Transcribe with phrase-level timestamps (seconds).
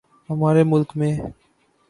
[0.29, 1.13] ہمارے ملک میں